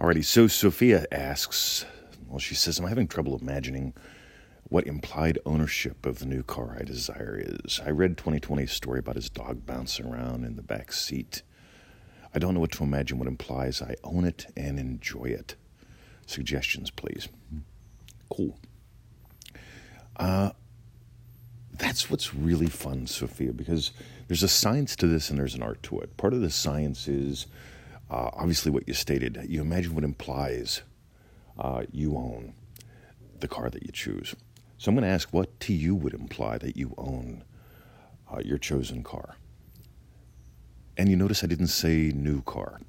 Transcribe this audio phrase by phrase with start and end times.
[0.00, 1.84] Alrighty, so Sophia asks,
[2.26, 3.92] well, she says, I'm having trouble imagining
[4.70, 7.82] what implied ownership of the new car I desire is.
[7.84, 11.42] I read 2020's story about his dog bouncing around in the back seat.
[12.34, 15.56] I don't know what to imagine what implies I own it and enjoy it.
[16.24, 17.28] Suggestions, please.
[18.30, 18.58] Cool.
[20.16, 20.52] Uh,
[21.74, 23.92] that's what's really fun, Sophia, because
[24.28, 26.16] there's a science to this and there's an art to it.
[26.16, 27.46] Part of the science is
[28.10, 29.46] uh, obviously what you stated.
[29.48, 30.82] You imagine what implies
[31.58, 32.54] uh, you own
[33.38, 34.34] the car that you choose.
[34.78, 37.44] So I'm going to ask what to you would imply that you own
[38.32, 39.36] uh, your chosen car.
[40.96, 42.80] And you notice I didn't say new car.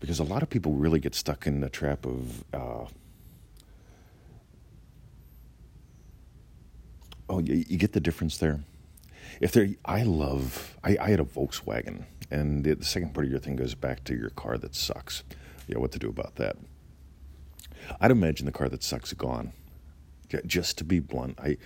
[0.00, 2.86] Because a lot of people really get stuck in the trap of, uh,
[7.28, 8.60] oh, you, you, get the difference there.
[9.40, 13.30] If they're, I love, I, I had a Volkswagen, and the, the second part of
[13.30, 15.22] your thing goes back to your car that sucks.
[15.66, 16.56] Yeah, what to do about that?
[18.00, 19.52] I'd imagine the car that sucks gone
[20.46, 21.56] just to be blunt, I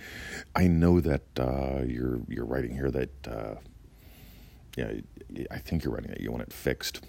[0.55, 3.55] I know that uh, you're you're writing here that uh,
[4.77, 4.93] yeah,
[5.51, 7.01] I think you're writing that you want it fixed.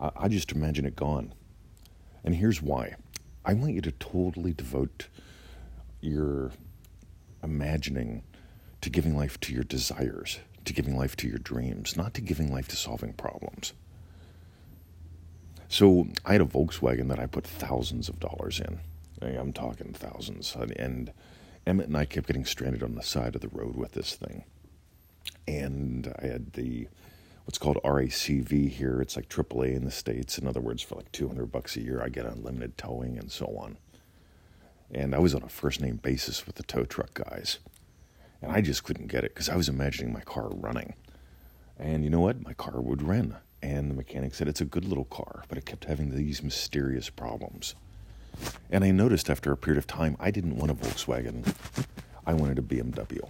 [0.00, 1.34] I, I just imagine it gone,
[2.24, 2.96] and here's why.
[3.44, 5.08] I want you to totally devote
[6.00, 6.52] your
[7.42, 8.22] imagining
[8.80, 12.52] to giving life to your desires, to giving life to your dreams, not to giving
[12.52, 13.72] life to solving problems.
[15.68, 18.80] So I had a Volkswagen that I put thousands of dollars in.
[19.20, 20.56] I'm talking thousands.
[20.76, 21.12] And
[21.66, 24.44] Emmett and I kept getting stranded on the side of the road with this thing.
[25.46, 26.88] And I had the
[27.44, 29.00] what's called RACV here.
[29.00, 30.38] It's like AAA in the States.
[30.38, 33.46] In other words, for like 200 bucks a year, I get unlimited towing and so
[33.58, 33.78] on.
[34.90, 37.58] And I was on a first name basis with the tow truck guys.
[38.42, 40.94] And I just couldn't get it because I was imagining my car running.
[41.78, 42.42] And you know what?
[42.42, 43.36] My car would run.
[43.62, 47.10] And the mechanic said it's a good little car, but it kept having these mysterious
[47.10, 47.74] problems.
[48.70, 51.52] And I noticed after a period of time, I didn't want a Volkswagen.
[52.26, 53.28] I wanted a BMW.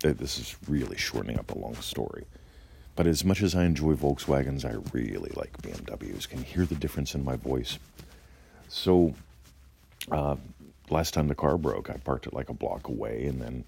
[0.00, 2.24] This is really shortening up a long story.
[2.96, 6.28] But as much as I enjoy Volkswagens, I really like BMWs.
[6.28, 7.78] Can you hear the difference in my voice?
[8.68, 9.14] So,
[10.10, 10.36] uh,
[10.90, 13.64] last time the car broke, I parked it like a block away, and then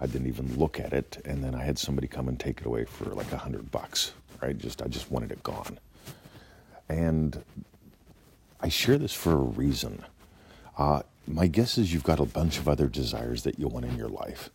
[0.00, 1.18] I didn't even look at it.
[1.24, 4.12] And then I had somebody come and take it away for like a hundred bucks.
[4.40, 4.56] Right?
[4.56, 5.78] Just I just wanted it gone.
[6.88, 7.42] And
[8.60, 10.04] I share this for a reason.
[10.76, 13.96] Uh, my guess is you've got a bunch of other desires that you want in
[13.96, 14.50] your life.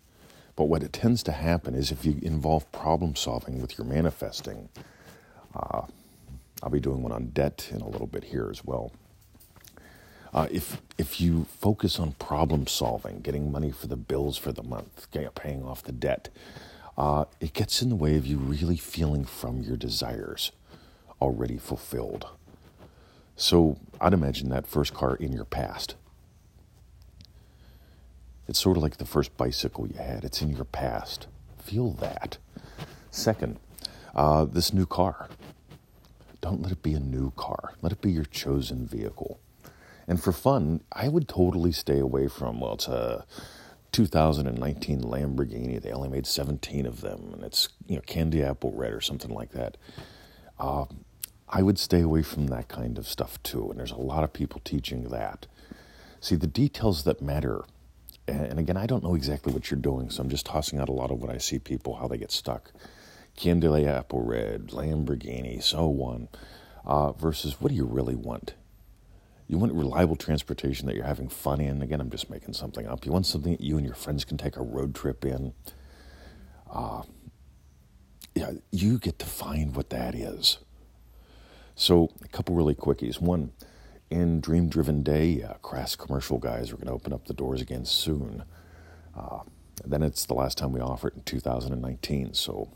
[0.55, 4.69] But what it tends to happen is if you involve problem solving with your manifesting,
[5.55, 5.81] uh,
[6.61, 8.91] I'll be doing one on debt in a little bit here as well.
[10.33, 14.63] Uh, if if you focus on problem solving, getting money for the bills for the
[14.63, 16.29] month, paying off the debt,
[16.97, 20.51] uh, it gets in the way of you really feeling from your desires
[21.21, 22.27] already fulfilled.
[23.35, 25.95] So I'd imagine that first car in your past.
[28.47, 31.27] It's sort of like the first bicycle you had, it's in your past.
[31.59, 32.37] Feel that.
[33.09, 33.57] Second,
[34.15, 35.29] uh, this new car.
[36.41, 39.39] Don't let it be a new car, let it be your chosen vehicle.
[40.07, 43.25] And for fun, I would totally stay away from, well, it's a
[43.91, 45.81] 2019 Lamborghini.
[45.81, 49.31] They only made 17 of them, and it's, you know, candy apple red or something
[49.31, 49.77] like that.
[50.59, 50.85] Uh,
[51.47, 53.69] I would stay away from that kind of stuff too.
[53.69, 55.45] And there's a lot of people teaching that.
[56.19, 57.63] See, the details that matter,
[58.27, 60.93] and again, I don't know exactly what you're doing, so I'm just tossing out a
[60.93, 62.71] lot of what I see people, how they get stuck.
[63.35, 66.27] Candy apple red, Lamborghini, so on,
[66.85, 68.53] uh, versus what do you really want?
[69.47, 71.81] You want reliable transportation that you're having fun in.
[71.81, 73.05] Again, I'm just making something up.
[73.05, 75.53] You want something that you and your friends can take a road trip in.
[76.71, 77.03] Uh,
[78.35, 80.59] yeah, you get to find what that is.
[81.75, 83.19] So, a couple really quickies.
[83.19, 83.51] One,
[84.09, 87.61] in Dream Driven Day, uh, Crass Commercial guys are going to open up the doors
[87.61, 88.43] again soon.
[89.17, 89.39] Uh,
[89.83, 92.69] then it's the last time we offer it in 2019, so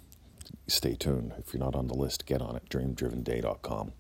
[0.67, 1.33] stay tuned.
[1.37, 3.93] If you're not on the list, get on it, dreamdrivenday.com.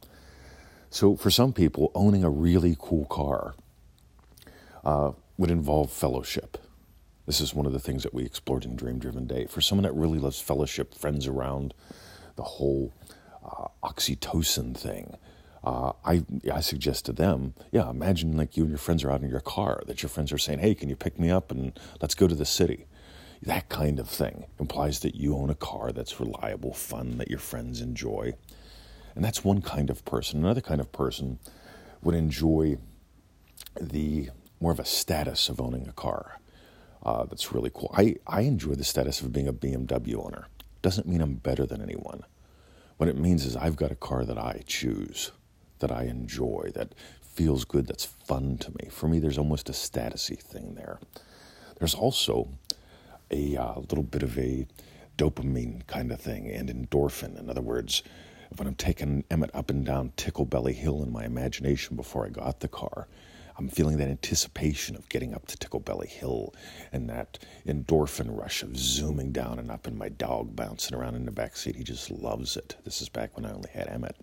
[0.89, 3.55] So, for some people, owning a really cool car
[4.83, 6.57] uh, would involve fellowship.
[7.25, 9.45] This is one of the things that we explored in Dream Driven Day.
[9.47, 11.73] For someone that really loves fellowship, friends around,
[12.37, 12.93] the whole
[13.45, 15.17] uh, oxytocin thing.
[15.63, 19.21] Uh, I, I suggest to them, yeah, imagine like you and your friends are out
[19.21, 21.77] in your car, that your friends are saying, hey, can you pick me up and
[22.01, 22.85] let's go to the city?
[23.41, 27.39] That kind of thing implies that you own a car that's reliable, fun, that your
[27.39, 28.33] friends enjoy.
[29.17, 30.41] And that's one kind of person.
[30.41, 31.39] Another kind of person
[32.03, 32.77] would enjoy
[33.81, 34.29] the
[34.59, 36.39] more of a status of owning a car.
[37.01, 37.91] Uh, that's really cool.
[37.97, 40.45] I, I enjoy the status of being a BMW owner.
[40.83, 42.25] Doesn't mean I'm better than anyone.
[42.97, 45.31] What it means is I've got a car that I choose.
[45.79, 46.93] that I enjoy, that
[47.23, 48.89] feels good, that's fun to me.
[48.91, 50.99] For me, there's almost a statusy thing there.
[51.79, 52.49] There's also
[53.31, 54.67] a uh, little bit of a
[55.17, 57.39] dopamine kind of thing and endorphin.
[57.39, 58.03] In other words,
[58.55, 62.29] when I'm taking Emmett up and down Tickle Belly Hill in my imagination before I
[62.29, 63.07] got the car,
[63.57, 66.53] I'm feeling that anticipation of getting up to Tickle Belly Hill
[66.91, 71.25] and that endorphin rush of zooming down and up and my dog bouncing around in
[71.25, 71.75] the back seat.
[71.75, 72.75] He just loves it.
[72.85, 74.15] This is back when I only had Emmett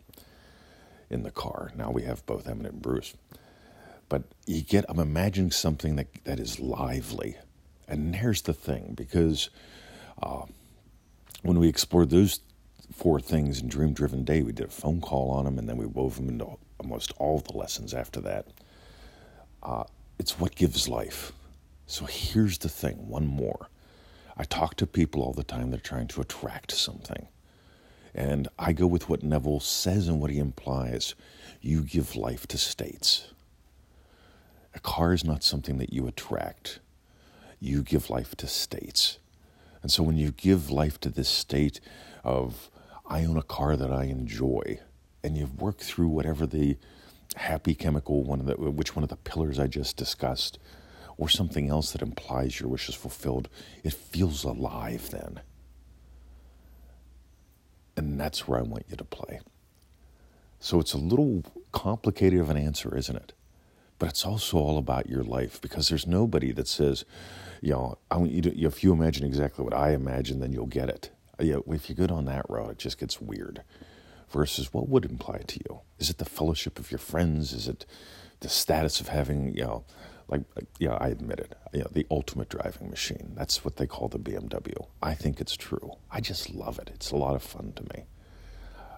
[1.11, 1.73] in the car.
[1.77, 3.15] Now we have both Emmett and Bruce.
[4.09, 7.37] But you get, I'm imagining something that, that is lively.
[7.89, 9.51] And here's the thing because
[10.23, 10.43] uh,
[11.43, 12.41] when we explored those
[12.93, 15.77] four things in Dream Driven Day, we did a phone call on them and then
[15.77, 18.49] we wove them into almost all the lessons after that.
[19.63, 19.85] Uh,
[20.19, 21.33] it's what gives life.
[21.87, 23.69] So here's the thing one more.
[24.37, 27.29] I talk to people all the time, they're trying to attract something.
[28.15, 31.15] And I go with what Neville says and what he implies.
[31.61, 33.29] You give life to states.
[34.75, 36.81] A car is not something that you attract,
[37.61, 39.19] you give life to states.
[39.85, 41.79] And so when you give life to this state
[42.25, 42.71] of,
[43.05, 44.81] I own a car that I enjoy,
[45.23, 46.79] and you've worked through whatever the
[47.37, 50.59] happy chemical, one of the, which one of the pillars I just discussed,
[51.19, 53.51] or something else that implies your wish is fulfilled,
[53.83, 55.41] it feels alive then.
[57.95, 59.41] And that's where I want you to play.
[60.61, 63.35] So it's a little complicated of an answer, isn't it?
[63.99, 67.05] But it's also all about your life because there's nobody that says,
[67.61, 70.67] you know, I want you to, if you imagine exactly what I imagine, then you'll
[70.67, 71.11] get it.
[71.39, 73.63] If you go down that road, it just gets weird
[74.31, 75.81] versus what would imply to you?
[75.99, 77.53] Is it the fellowship of your friends?
[77.53, 77.87] Is it
[78.41, 79.85] the status of having, you know,
[80.27, 80.43] like,
[80.79, 83.33] yeah, I admit it, you know, the ultimate driving machine.
[83.37, 84.87] That's what they call the BMW.
[85.03, 85.93] I think it's true.
[86.11, 86.91] I just love it.
[86.95, 88.07] It's a lot of fun to me.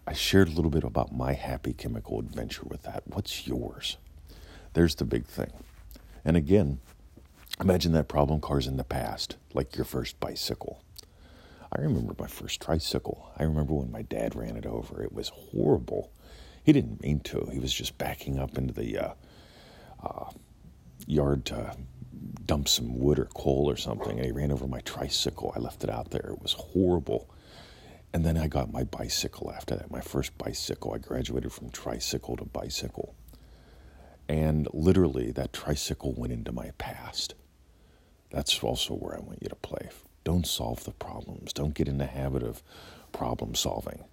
[0.07, 3.03] I shared a little bit about my happy chemical adventure with that.
[3.07, 3.99] What's yours?
[4.77, 5.51] There's the big thing.
[6.23, 6.81] And again,
[7.59, 10.83] imagine that problem cars in the past, like your first bicycle.
[11.73, 13.33] I remember my first tricycle.
[13.39, 15.03] I remember when my dad ran it over.
[15.03, 16.13] It was horrible.
[16.63, 17.49] He didn't mean to.
[17.51, 19.15] He was just backing up into the uh,
[20.03, 20.31] uh,
[21.07, 21.75] yard to
[22.45, 25.55] dump some wood or coal or something, and he ran over my tricycle.
[25.57, 26.33] I left it out there.
[26.33, 27.31] It was horrible.
[28.13, 30.93] And then I got my bicycle after that, my first bicycle.
[30.93, 33.15] I graduated from tricycle to bicycle.
[34.29, 37.35] And literally, that tricycle went into my past.
[38.31, 39.89] That's also where I want you to play.
[40.25, 41.53] Don't solve the problems.
[41.53, 42.63] Don't get in the habit of
[43.13, 44.05] problem solving.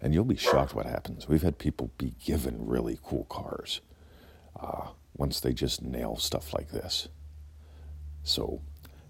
[0.00, 1.26] And you'll be shocked what happens.
[1.26, 3.80] We've had people be given really cool cars
[4.60, 7.08] uh, once they just nail stuff like this.
[8.22, 8.60] So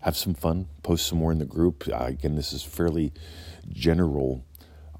[0.00, 0.69] have some fun.
[0.84, 1.88] Post some more in the group.
[1.92, 3.12] Uh, again, this is fairly
[3.72, 4.44] general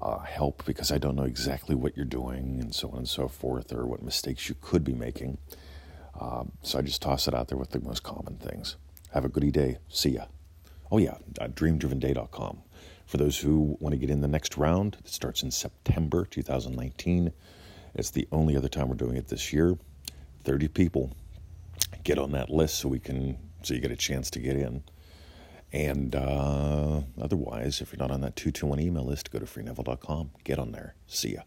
[0.01, 3.27] uh, help because I don't know exactly what you're doing and so on and so
[3.27, 5.37] forth or what mistakes you could be making.
[6.19, 8.75] Um, so I just toss it out there with the most common things.
[9.13, 9.77] Have a goody day.
[9.89, 10.25] See ya.
[10.91, 12.61] Oh, yeah, uh, dreamdrivenday.com.
[13.05, 17.31] For those who want to get in the next round, it starts in September 2019.
[17.95, 19.77] It's the only other time we're doing it this year.
[20.43, 21.13] 30 people.
[22.03, 24.83] Get on that list so we can so you get a chance to get in.
[25.73, 30.31] And uh, otherwise, if you're not on that 221 email list, go to freeneville.com.
[30.43, 30.95] Get on there.
[31.07, 31.41] See ya.